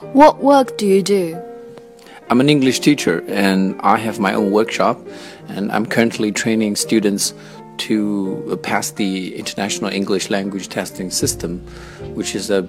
[0.00, 1.38] What work do you do?
[2.30, 4.98] I'm an English teacher and I have my own workshop
[5.48, 7.34] and I'm currently training students
[7.78, 11.58] to uh, pass the international English language testing system
[12.14, 12.62] which is a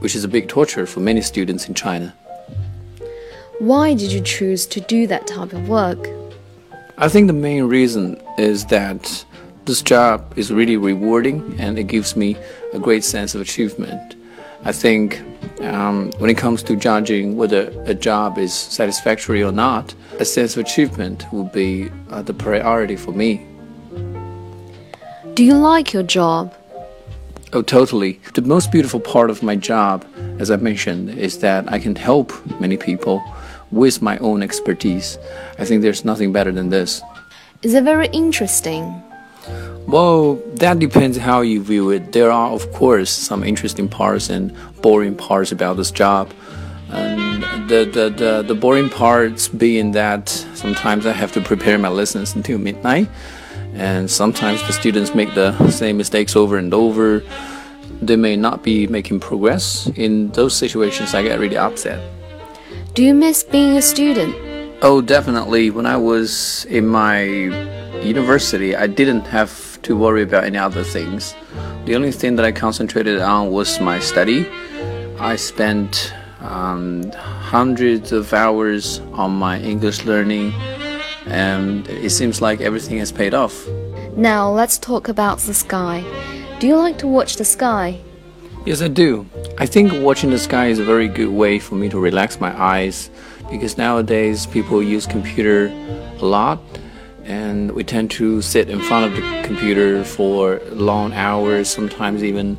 [0.00, 2.14] which is a big torture for many students in China.
[3.58, 6.08] Why did you choose to do that type of work?
[6.96, 9.26] I think the main reason is that
[9.66, 12.38] this job is really rewarding and it gives me
[12.72, 14.16] a great sense of achievement.
[14.64, 15.20] I think
[15.62, 20.56] um, when it comes to judging whether a job is satisfactory or not, a sense
[20.56, 23.46] of achievement would be uh, the priority for me.
[25.34, 26.54] Do you like your job?
[27.52, 28.20] Oh, totally.
[28.34, 30.06] The most beautiful part of my job,
[30.38, 33.22] as I mentioned, is that I can help many people
[33.70, 35.18] with my own expertise.
[35.58, 37.02] I think there's nothing better than this.
[37.62, 39.02] Is it very interesting?
[39.90, 42.12] Well, that depends how you view it.
[42.12, 46.32] There are, of course, some interesting parts and boring parts about this job.
[46.90, 51.88] And the, the, the, the boring parts being that sometimes I have to prepare my
[51.88, 53.08] lessons until midnight,
[53.74, 57.24] and sometimes the students make the same mistakes over and over.
[58.00, 59.88] They may not be making progress.
[59.96, 62.00] In those situations, I get really upset.
[62.94, 64.36] Do you miss being a student?
[64.82, 65.70] Oh, definitely.
[65.70, 67.22] When I was in my
[68.02, 71.34] university, I didn't have to worry about any other things.
[71.84, 74.46] The only thing that I concentrated on was my study.
[75.18, 80.52] I spent um, hundreds of hours on my English learning,
[81.26, 83.66] and it seems like everything has paid off.
[84.16, 86.04] Now let's talk about the sky.
[86.58, 88.00] Do you like to watch the sky?
[88.66, 89.26] Yes, I do.
[89.58, 92.52] I think watching the sky is a very good way for me to relax my
[92.60, 93.10] eyes
[93.50, 95.66] because nowadays people use computer
[96.18, 96.60] a lot
[97.30, 102.58] and we tend to sit in front of the computer for long hours, sometimes even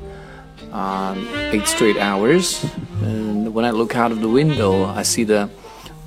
[0.72, 2.64] um, eight straight hours.
[3.02, 5.50] And when I look out of the window, I see the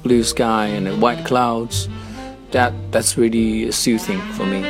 [0.03, 1.91] blue sky and the white clouds.
[2.53, 4.63] That that's really soothing for me.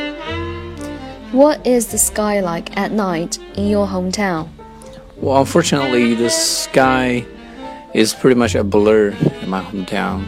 [1.30, 4.48] What is the sky like at night in your hometown?
[5.16, 7.24] Well, unfortunately, the sky
[7.94, 9.10] is pretty much a blur
[9.42, 10.26] in my hometown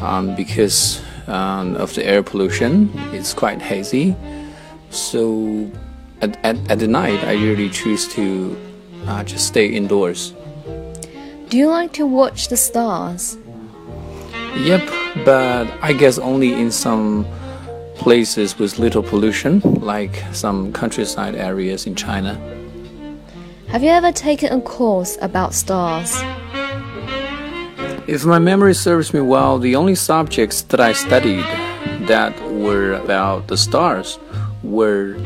[0.00, 2.90] um, because um, of the air pollution.
[3.12, 4.16] It's quite hazy.
[4.90, 5.70] So
[6.20, 8.56] at, at, at the night, I usually choose to
[9.06, 10.34] uh, just stay indoors.
[11.48, 13.36] Do you like to watch the stars?
[14.56, 14.88] Yep,
[15.24, 17.26] but I guess only in some
[17.94, 22.34] places with little pollution, like some countryside areas in China.
[23.68, 26.22] Have you ever taken a course about stars?
[28.08, 31.44] If my memory serves me well, the only subjects that I studied
[32.08, 34.18] that were about the stars
[34.64, 35.16] were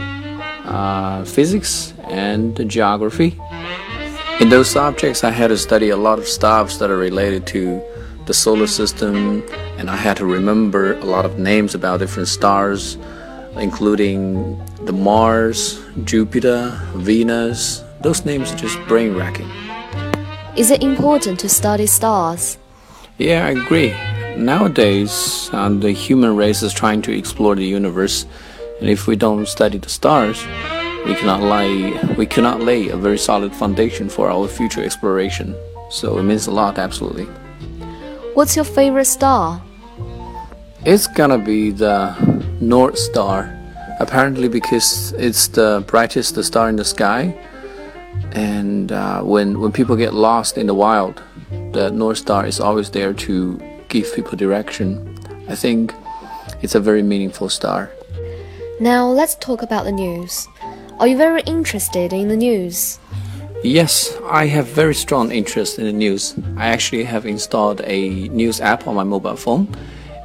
[0.64, 3.40] uh, physics and geography.
[4.40, 7.82] In those subjects, I had to study a lot of stuffs that are related to
[8.26, 9.42] the solar system,
[9.78, 12.98] and I had to remember a lot of names about different stars,
[13.56, 17.82] including the Mars, Jupiter, Venus.
[18.02, 19.50] Those names are just brain wracking.
[20.58, 22.58] Is it important to study stars?
[23.18, 23.94] Yeah, I agree.
[24.36, 28.26] Nowadays, uh, the human race is trying to explore the universe,
[28.78, 30.44] and if we don't study the stars,
[31.06, 35.54] we cannot lay we cannot lay a very solid foundation for our future exploration.
[35.88, 37.24] So it means a lot, absolutely.
[38.34, 39.62] What's your favorite star?
[40.84, 42.14] It's gonna be the
[42.60, 43.50] North Star,
[43.98, 47.34] apparently because it's the brightest star in the sky,
[48.32, 51.22] and uh, when when people get lost in the wild,
[51.76, 54.88] the North Star is always there to give people direction.
[55.46, 55.92] I think
[56.62, 57.90] it's a very meaningful star.
[58.80, 60.48] Now let's talk about the news.
[60.98, 62.98] Are you very interested in the news?
[63.62, 66.34] Yes, I have very strong interest in the news.
[66.56, 69.68] I actually have installed a news app on my mobile phone.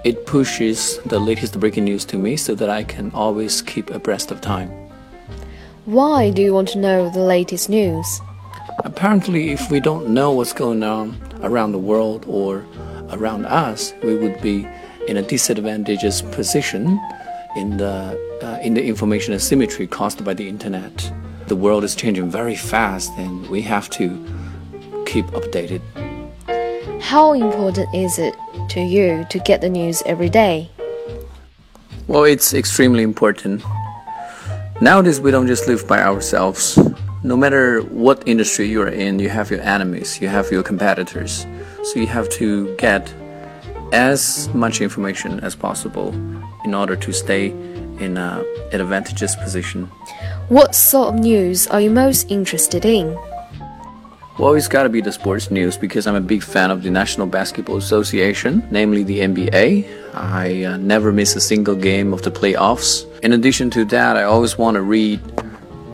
[0.06, 4.31] It pushes the latest breaking news to me so that I can always keep abreast
[4.31, 4.69] of time.
[5.83, 8.22] Why do you want to know the latest news?
[8.85, 12.66] Apparently, if we don't know what's going on around the world or
[13.12, 14.68] around us, we would be
[15.07, 17.00] in a disadvantageous position
[17.56, 21.12] in the uh, in the information asymmetry caused by the internet.
[21.48, 24.07] The world is changing very fast, and we have to
[25.06, 25.81] keep updated.
[27.01, 28.36] How important is it
[28.69, 30.69] to you to get the news every day?
[32.07, 33.63] Well, it's extremely important.
[34.80, 36.80] Nowadays, we don't just live by ourselves
[37.23, 41.45] no matter what industry you're in, you have your enemies, you have your competitors.
[41.83, 43.13] So you have to get
[43.94, 46.13] as much information as possible
[46.63, 47.50] in order to stay
[48.00, 49.85] in a, an advantageous position.
[50.47, 53.18] What sort of news are you most interested in?
[54.39, 56.89] Well, it's got to be the sports news because I'm a big fan of the
[56.89, 60.15] National Basketball Association, namely the NBA.
[60.15, 63.06] I uh, never miss a single game of the playoffs.
[63.21, 65.19] In addition to that, I always want to read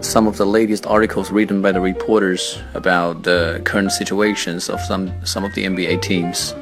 [0.02, 5.12] some of the latest articles written by the reporters about the current situations of some
[5.26, 6.54] some of the NBA teams.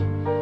[0.00, 0.39] Bye.